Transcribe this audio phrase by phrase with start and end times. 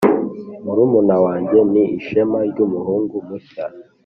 [0.63, 3.65] murumuna wanjye ni ishema ryumuhungu mushya.